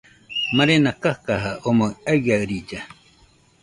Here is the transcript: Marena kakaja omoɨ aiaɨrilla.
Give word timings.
Marena 0.57 0.91
kakaja 1.01 1.51
omoɨ 1.67 1.87
aiaɨrilla. 2.11 2.79